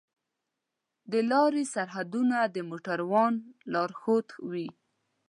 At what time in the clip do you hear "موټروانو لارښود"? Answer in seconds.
2.69-4.27